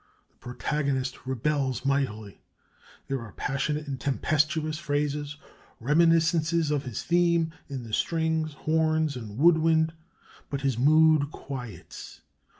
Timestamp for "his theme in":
6.85-7.83